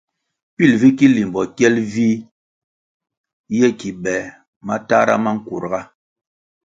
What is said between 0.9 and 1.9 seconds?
ki limbo kyel